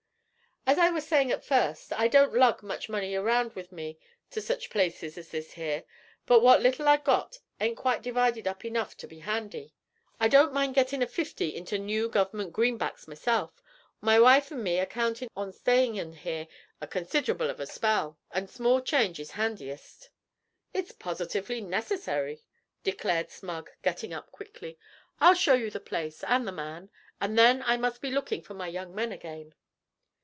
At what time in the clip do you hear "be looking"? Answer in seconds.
27.99-28.41